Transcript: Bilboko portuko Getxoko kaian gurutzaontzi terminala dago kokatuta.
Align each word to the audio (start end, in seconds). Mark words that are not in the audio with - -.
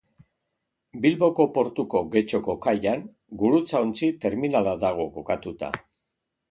Bilboko 1.03 1.45
portuko 1.59 2.01
Getxoko 2.15 2.57
kaian 2.65 3.07
gurutzaontzi 3.43 4.13
terminala 4.27 4.77
dago 4.87 5.11
kokatuta. 5.21 5.73